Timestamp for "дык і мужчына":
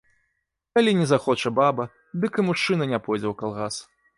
2.25-2.83